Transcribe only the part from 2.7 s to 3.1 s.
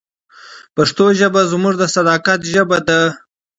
ده.